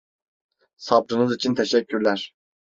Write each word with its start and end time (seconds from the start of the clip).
Sabrınız 0.77 1.35
için 1.35 1.53
teşekkürler. 1.55 2.33